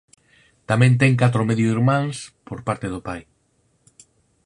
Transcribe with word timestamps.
Tamén 0.69 0.91
ten 1.01 1.19
catro 1.21 1.41
medio 1.49 1.71
irmáns 1.77 2.17
por 2.47 2.59
parte 2.67 2.87
do 2.93 2.99
pai. 3.07 3.21